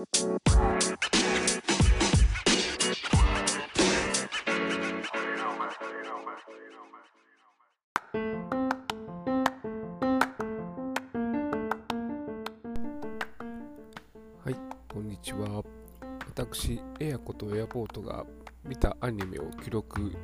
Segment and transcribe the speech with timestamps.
[0.00, 0.06] は
[14.50, 14.56] い、
[14.88, 15.62] こんにちは。
[16.28, 18.24] 私、エアコとエアポートが
[18.64, 20.16] 見たアニメを記録、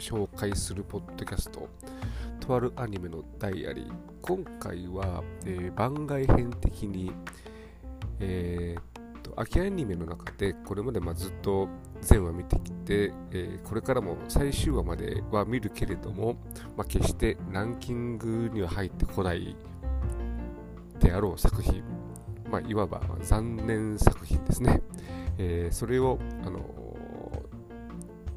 [0.00, 1.68] 紹介するポッドキャスト、
[2.40, 3.92] とあるアニメのダイアリー。
[4.20, 7.12] 今回は、えー、番外編的に、
[8.18, 8.95] えー、
[9.30, 11.68] と秋アニメの中でこれまでまずっと
[12.00, 16.36] 全話見てきて、えー、これからも最終話までは見るけれども、
[16.76, 19.56] まあ、決してランキングには入ってこない
[21.00, 21.82] であろう作品
[22.50, 24.80] まあ、いわば残念作品ですね。
[25.36, 26.60] えー、それを、あの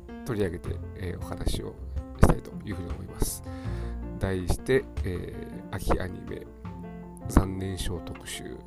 [0.08, 1.76] ー、取り上げて、えー、お話を
[2.20, 3.44] したいというふうに思います。
[4.20, 6.46] 題して、えー、秋アニメ
[7.28, 8.58] 残念賞特集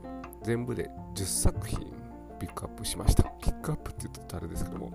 [0.42, 2.01] 全部で10作品
[2.42, 3.22] ピックアップしました。
[3.40, 4.92] ピックアップって言うとあれですけども。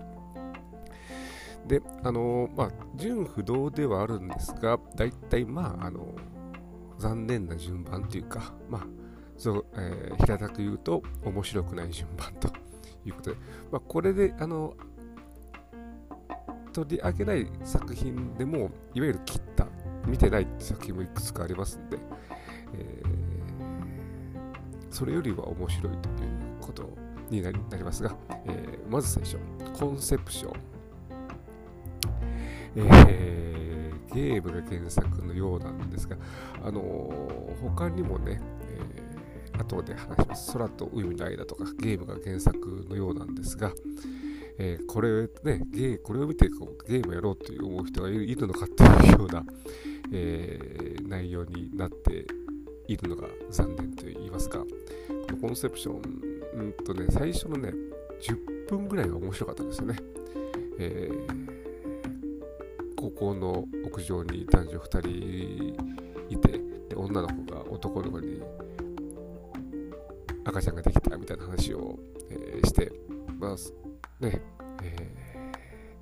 [1.66, 6.14] で、あのまあ、順不動ではあるんですが、大体まあ、あの
[6.98, 8.86] 残念な順番というか、まあ、
[9.38, 12.48] そう、えー、平たく言うと面白くない順番と
[13.06, 13.36] いうことで、
[13.72, 14.74] まあ、これであの
[16.74, 19.66] 取り上げない作品でもいわゆる切った
[20.06, 21.98] 見てない作品もいくつかありますんで、
[22.74, 23.08] えー、
[24.90, 26.28] それよりは面白いという
[26.60, 29.38] ことになりますが、えー、まず最初
[29.78, 30.52] コンセプション、
[32.76, 36.16] えー、ゲームが原作のようなんですが、
[36.62, 39.08] あのー、他にもね、えー
[39.58, 40.52] 後で話します。
[40.52, 43.72] 空と海の間とかゲームが原作のようなんですが、
[44.58, 49.44] えー、これね、ゲこれを見てこうゲームやろうという思う人がいるのかっていうような、
[50.12, 52.26] えー、内容になって
[52.86, 54.66] いるのが残念と言いますか、こ
[55.32, 57.72] のコンセプション、うんとね、最初のね、
[58.20, 59.96] 10分ぐらいが面白かったですよね。
[60.80, 61.48] えー、
[62.96, 65.76] 高校の屋上に男女2人
[66.28, 66.58] いて、
[66.88, 68.42] で女の子が男の子に
[70.44, 71.98] 赤ちゃんができたみたいな話を、
[72.30, 72.90] えー、して、
[73.38, 74.42] まあ、ね、
[74.82, 75.12] え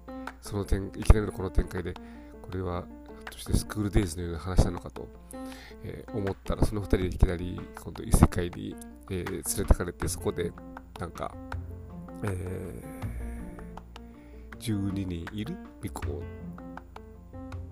[0.07, 2.01] ー、その点、いきなりのこの展開で、こ
[2.53, 2.87] れは、
[3.31, 5.09] としてスクールデイズのような話なのかと、
[5.85, 8.75] えー、思ったら、その2人でいきなり、今度異世界に、
[9.11, 10.53] え連れてかれて、そこで、
[10.99, 11.35] なんか、
[12.25, 12.83] え
[14.59, 16.23] 12人いる巫女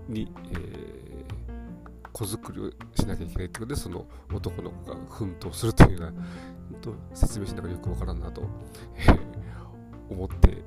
[0.09, 1.25] に、え
[2.13, 6.13] 子作りをしなきゃいけないということで、その男の子が奮闘するというような、
[6.81, 8.43] と説明しながらよくわからんなと、
[8.97, 9.19] えー、
[10.11, 10.63] 思って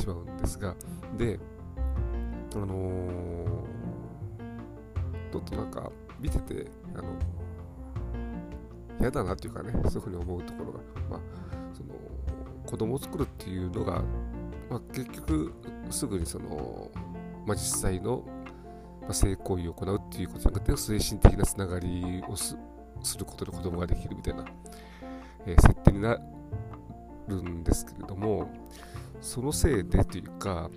[0.00, 0.74] しまうんですが、
[1.18, 1.38] で、
[2.54, 3.49] あのー、
[5.30, 7.04] ちょっとなんか見てて、あの
[9.00, 10.78] 嫌だなっていうかね、そういうふうに思うところが、
[11.10, 11.20] まあ、
[11.72, 11.94] その
[12.66, 14.02] 子供を作るっていうのが、
[14.68, 15.54] まあ、結局
[15.90, 16.90] すぐにその、
[17.46, 18.24] まあ、実際の
[19.10, 22.56] 性行為を行うっていうことじゃなくて精神的なつながりをす
[23.18, 24.44] ることで子供ができるみたいな
[25.46, 26.18] えー、設定にな
[27.28, 28.50] るんですけれども
[29.20, 30.68] そのせいでというか、あの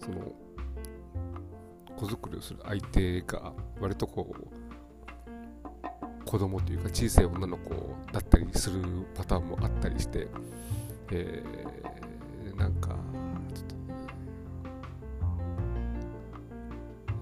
[0.00, 0.32] ー、その
[1.96, 4.62] 子作りをする相手が割とこう
[6.24, 7.74] 子供というか小さい女の子
[8.12, 8.80] だったりする
[9.14, 10.28] パターンもあったりして、
[11.10, 12.96] えー、なんか
[13.54, 13.74] ちょっと、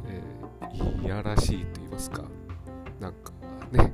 [0.06, 2.24] えー、いやらしいと言いますか
[3.00, 3.32] なんか
[3.72, 3.92] ね、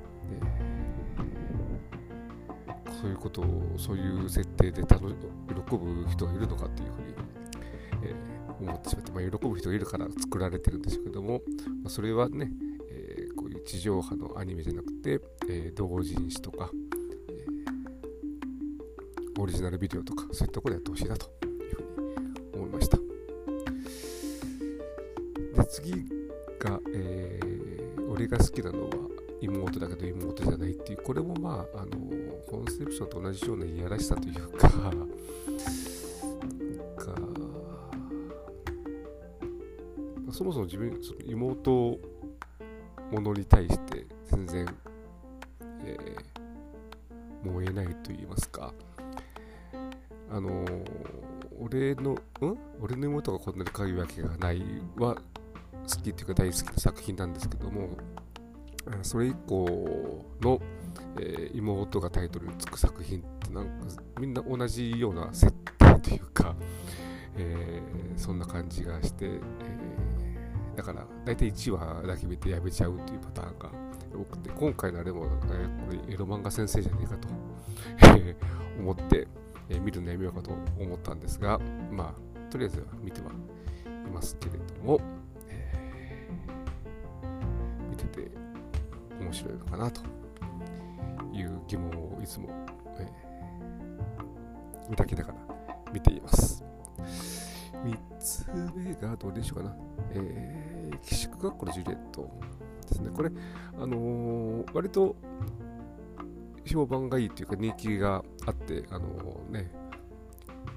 [2.86, 7.14] えー、そういうことを、そういう設定で楽喜ぶ人がいるのかっていうふうに、
[8.66, 11.40] 思ってしまって、まあ、喜ぶ人がいるから作られてるんですけども、
[11.82, 12.50] まあ、それはね、
[12.90, 16.70] えー、こういう地上波のアニメじゃなくて、えー、同人誌とか、
[17.30, 22.14] えー、オリジナルビデオとか、そういったところでやってほしいなというふうに
[22.54, 22.96] 思いました。
[25.62, 25.92] で次
[26.58, 28.90] が、えー、俺が好きなのは
[29.40, 31.96] 妹だけど妹じゃないっていうこれもまああの
[32.50, 34.70] コンセプションと同じようないやらしさというか
[40.36, 41.98] そもそも自分その妹も
[43.22, 44.66] のに対して全然、
[45.82, 48.74] えー、燃えないと言いますか。
[50.30, 50.62] あの
[51.58, 52.18] 俺のん？
[52.82, 54.62] 俺の妹がこんなに可愛いわけがない
[54.98, 55.20] は好
[56.02, 57.96] きっていうか大好きな作品なんですけども
[59.00, 60.60] それ以降の、
[61.18, 63.86] えー、妹がタイトルにつく作品ってなんか
[64.20, 66.54] みんな同じような設定というか、
[67.38, 69.40] えー、そんな感じがして、えー、
[70.76, 73.70] だから大体1話だけ見てやめちゃうというパターンが
[74.14, 77.28] 多くて今回のあれも、えー、これエロ漫画先生じゃねえかと
[78.78, 79.26] 思って、
[79.70, 81.58] えー、見るのやめようかと思ったんですが
[81.90, 83.28] まあとりあえずは見ては
[84.06, 85.00] いますけれども、
[85.48, 88.30] えー、見てて
[89.18, 90.02] 面白いのかなと
[91.32, 92.48] いう疑問をいつも、
[92.98, 95.45] えー、抱きながら
[98.74, 99.76] 目がどうでしょうかな。
[100.12, 102.30] えー、寄宿学校のジュリエット
[102.88, 103.10] ですね。
[103.12, 103.30] これ、
[103.78, 105.16] あのー、割と
[106.64, 109.70] 評判がいいというか人気があって、あのー、ね、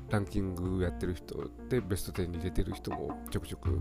[0.10, 3.80] ランキングやってる人でベスト10に入れてる人もちょくちょく、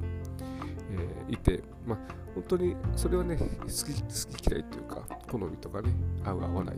[0.90, 1.98] えー、いて、まあ、
[2.34, 5.90] 本当にそれはね好き好き嫌いというか好みとかね
[6.24, 6.76] 合う合わない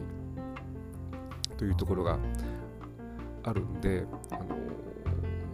[1.57, 2.19] というところが
[3.43, 4.45] あるんで、あの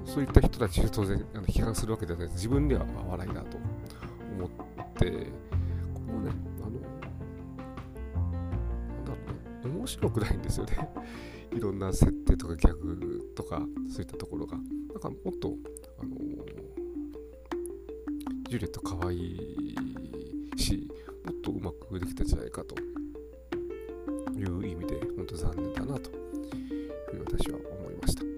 [0.07, 2.29] そういった人たちを当然あの批判するわけじゃない。
[2.29, 3.59] です自分では合わないなと
[4.37, 4.51] 思っ
[4.95, 6.31] てこのね
[6.63, 6.91] あのな
[9.03, 9.17] んだろ
[9.65, 10.89] うね面白くないんですよね。
[11.53, 14.57] いろんな設定とかギャグとかそういったところが。
[14.97, 15.55] なんかもっと
[16.01, 16.17] あの
[18.49, 19.75] ジュリエット可愛い
[20.57, 20.89] し
[21.23, 22.75] もっとうまくできたんじゃないかと
[24.39, 26.15] いう意味で本当残念だなとい
[27.19, 28.36] う私は思いました。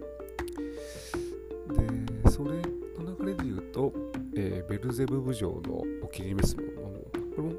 [2.38, 2.50] それ
[3.04, 3.92] の流れで言うと、
[4.36, 6.68] えー、ベルゼブブ城のお気に召すもの。
[7.36, 7.54] こ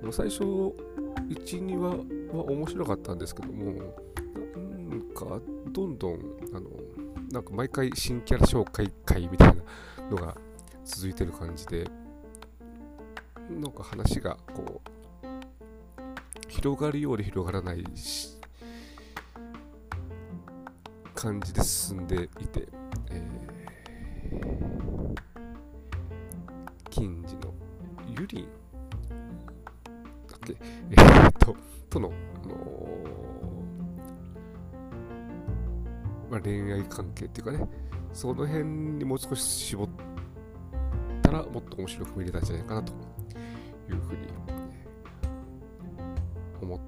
[0.00, 1.90] れも最初12話
[2.34, 3.72] は面白かったんですけども
[4.88, 5.38] なんか
[5.70, 6.20] どんどん
[6.54, 6.70] あの
[7.30, 9.54] なんか毎回新キャラ紹介会みたいな
[10.10, 10.34] のが
[10.82, 11.84] 続いてる感じで
[13.50, 15.30] なんか話がこう
[16.48, 17.84] 広がるようで広がらない
[21.14, 22.66] 感じで進んでいて、
[23.10, 23.46] えー、
[28.18, 28.48] ゆり
[30.28, 30.56] だっけ
[30.90, 30.94] え、
[31.28, 31.56] っと
[31.90, 32.12] との、
[32.44, 37.68] あのー、まあ、恋愛関係っていうかね
[38.12, 39.88] その辺にもう少し絞っ
[41.22, 44.26] たらもっと面白く見れたんじゃないかなというふうに
[46.62, 46.80] 思っ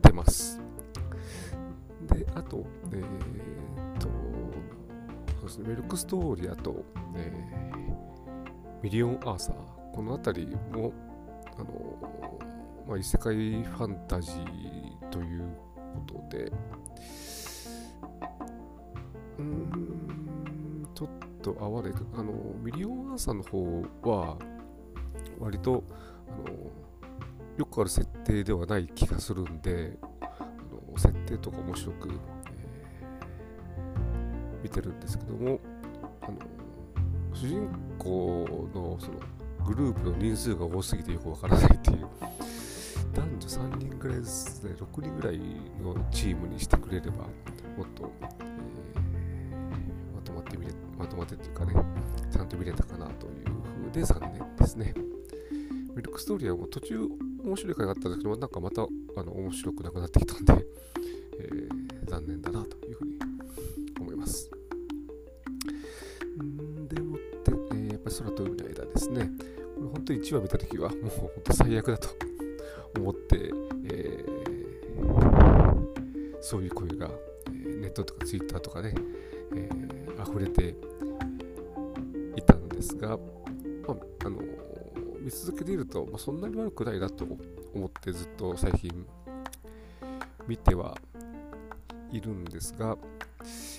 [0.00, 0.60] てます。
[2.02, 4.08] で、あと、えー、っと、
[5.40, 6.84] そうですね、メルクストーリー、あと、
[7.14, 7.89] えー、
[8.82, 9.56] ミリオン・アーサー、
[9.94, 10.92] この辺りも、
[11.56, 11.98] あの、
[12.86, 15.56] まあ、異世界ファンタジーという
[16.06, 16.52] ことで、
[19.38, 21.08] うん、ちょっ
[21.42, 22.32] と合わないあの、
[22.62, 24.36] ミリオン・アーサーの方は、
[25.40, 25.82] 割と
[26.28, 26.54] あの
[27.56, 30.26] よくある設定ではない気がするんであ
[30.92, 35.58] の設定とか面白く、えー、見てるんですけども
[36.22, 36.38] あの
[37.40, 37.66] 主人
[37.98, 39.18] 公のその
[39.64, 42.06] グループの人数が多すぎてよくわからないっていう。
[43.14, 44.76] 男女3人ぐらいですね。
[44.78, 45.38] 6人ぐらい
[45.82, 51.74] のチームにしてくれればもっと、えー、まとまって見れまとまってっていうかね
[52.30, 53.46] ちゃんと見れたかなという
[53.86, 54.92] ふうで残念ですね。
[55.96, 57.08] ミルクストーリーはもう途中
[57.42, 58.86] 面白い回があったんですけど、なんかまたあ
[59.22, 60.66] の面白くなくなってきたんで、
[61.40, 62.89] えー、残念だなという。
[68.20, 69.30] 空と海の間ですね、
[69.74, 72.08] これ本当に1話見たときはもう本当最悪だと
[72.98, 73.50] 思って、
[73.84, 77.08] えー、そういう声が、
[77.50, 78.94] ネットとかツイッターとかね、
[79.54, 80.76] えー、溢れて
[82.36, 83.16] いたんですが、
[83.88, 84.42] まあ、あの
[85.20, 87.24] 見続けていると、まあ、そんなに悪くないなと
[87.74, 89.06] 思ってずっと最近
[90.46, 90.94] 見ては
[92.12, 92.98] いるんですが、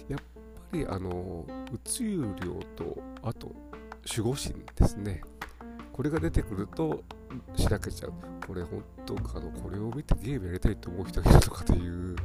[0.08, 0.20] やっ
[0.72, 3.54] ぱりあの、宇宙量と、あと
[4.08, 5.22] 守護神ですね。
[5.94, 7.04] これが出てくると、
[7.56, 8.14] しらけちゃう。
[8.46, 12.16] これ本当かの、これを見てゲームやりたいと思う人がいるのかという、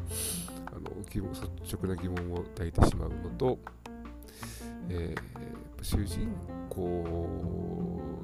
[0.66, 3.58] あの疑問率直な疑問を抱いてしまうのと、
[4.88, 6.32] えー、主人
[6.70, 6.82] 公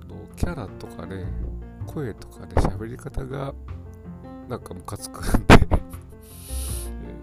[0.08, 1.26] のキャラとかね、
[1.86, 3.52] 声とかね、喋り方が
[4.48, 5.54] なんかムカつくんで
[7.04, 7.18] え、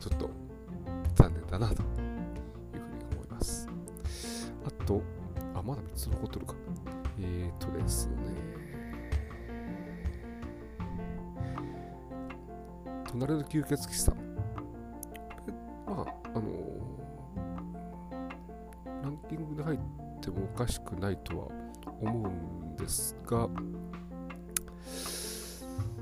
[0.00, 0.30] ちょっと
[1.14, 2.03] 残念だなと
[4.84, 5.02] と、
[5.54, 6.54] あ、まだ3つ残ってるか。
[7.18, 8.14] えーとですね、
[13.06, 14.16] 隣の吸血鬼さん。
[15.86, 16.42] まあ、あの
[19.02, 19.78] ランキングで入っ
[20.20, 21.46] てもおかしくないとは
[22.00, 23.50] 思うんですが、う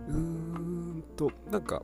[0.09, 1.83] ーんと、なんか、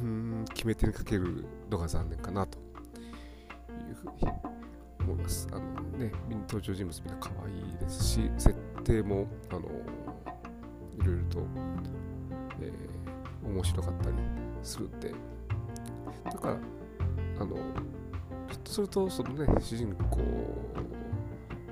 [0.00, 2.62] うん、決め手にかけるのが残念かなとい
[3.90, 4.53] うふうに
[5.14, 5.48] 思います。
[5.52, 5.60] あの
[5.98, 6.12] ね
[6.48, 8.54] 登場人物みんな可愛いですし設
[8.84, 11.46] 定もあのいろいろと、
[12.60, 14.16] えー、面白かったり
[14.62, 15.14] するんで。
[16.24, 16.58] だから
[17.38, 17.60] あのちょ
[18.56, 20.18] っとするとそのね主人公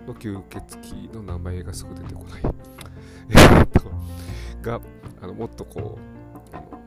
[0.06, 2.42] の吸血鬼の名前がすぐ出てこない。
[3.30, 3.90] えっと
[4.60, 4.80] が
[5.20, 5.98] あのもっとこ
[6.52, 6.82] うあの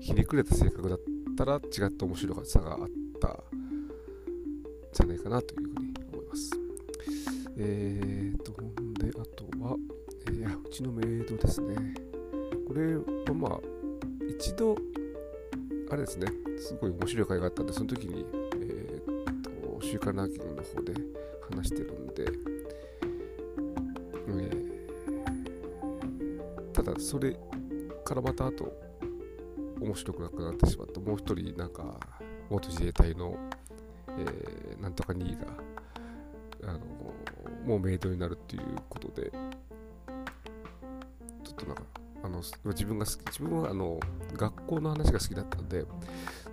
[0.00, 0.98] ひねくれた性格だっ
[1.36, 1.58] たら違
[1.88, 2.78] った面白さがあっ
[3.20, 3.55] た。
[4.96, 6.50] じゃないかなというふうに思います。
[7.58, 9.76] えーと、ほんで、あとは、
[10.28, 11.94] えー、うちのメイドですね。
[12.66, 13.02] これは
[13.34, 13.60] まあ、
[14.26, 14.74] 一度、
[15.90, 18.24] あれですね、すごい面白い回があったんで、その時に、
[18.62, 20.94] えーと、週刊ランキングの方で
[21.50, 22.24] 話してるんで、
[24.28, 27.36] えー、ただ、それ
[28.02, 28.72] からまた後、
[29.78, 32.00] 面白くなくなってしまって、もう一人、なんか、
[32.48, 33.36] 元自衛隊の、
[34.18, 35.46] えー、なんとか2位が、
[36.70, 36.80] あの、
[37.64, 41.82] もうメイドになるっていうことで、ちょっとなんか、
[42.22, 44.00] あの自分が好き、自分はあの
[44.34, 45.84] 学校の話が好きだったので、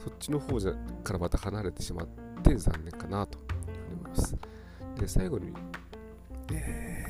[0.04, 2.08] そっちの方じゃからまた離れてしまっ
[2.44, 3.40] て残念かなと
[3.98, 4.36] 思います。
[5.00, 5.54] で、最後に、
[6.52, 7.06] え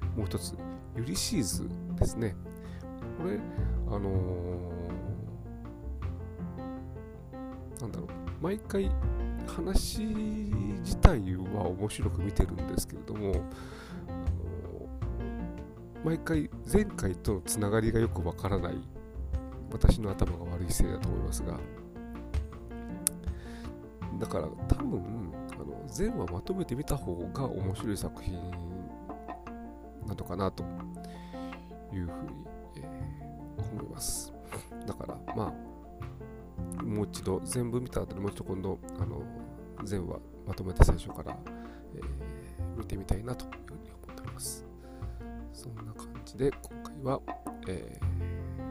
[0.00, 0.54] ー、もう一つ、
[0.96, 2.34] ユリシーズですね。
[3.18, 3.38] これ、
[3.88, 4.75] あのー、
[7.80, 8.08] なんだろう、
[8.42, 8.90] 毎回
[9.46, 13.32] 話自体は面白く見てるんですけれども、
[14.08, 14.88] あの
[16.04, 18.74] 毎回前回とのつながりがよくわからない
[19.70, 21.58] 私の頭が悪いせいだと思いますが。
[24.18, 25.02] だから多分
[25.52, 28.32] あの全話まとめてみた方が面白い作品
[30.06, 30.64] なのかなと
[31.92, 32.08] いうふうに、
[32.76, 34.32] えー、思います。
[34.86, 35.52] だからまあ
[36.96, 39.22] もう一度全部見た後にもう一度今度あの
[39.84, 41.36] 全話まとめて最初から、
[41.94, 42.02] えー、
[42.78, 44.64] 見てみたいなというふうに思っております。
[45.52, 47.20] そんな感じで今回は、
[47.68, 48.00] え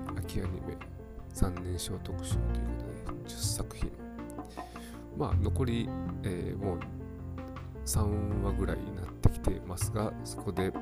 [0.08, 0.76] ー、秋アニメ
[1.36, 2.86] 3年賞特集ということ
[3.30, 3.92] で10作品。
[5.16, 5.88] まあ残り、
[6.24, 6.80] えー、もう
[7.86, 10.74] 3話ぐらいになってきてますが、そこで、えー、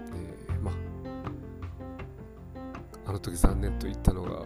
[0.61, 0.73] まあ、
[3.07, 4.43] あの時残念と言ったのが、言っ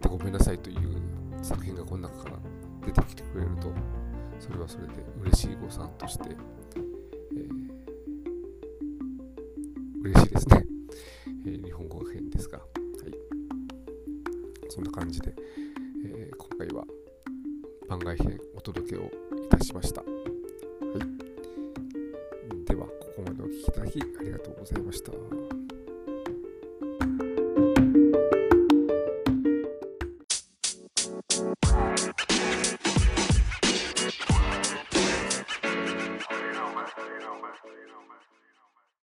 [0.00, 1.09] てごめんなさいという
[1.42, 2.38] 作品がこの中から
[2.86, 3.72] 出てきてくれると
[4.38, 4.92] それはそれで
[5.22, 7.40] 嬉しい誤算として、えー、
[10.02, 10.64] 嬉しいですね、
[11.46, 12.68] えー、日本語が変ですが、はい、
[14.68, 15.34] そんな感じで、
[16.04, 16.84] えー、今回は
[17.90, 19.10] 番外編お届けを
[19.44, 20.02] いたしました。
[20.02, 20.10] はい、
[22.64, 25.10] では、ここまでお聴きいただきありがとうございました。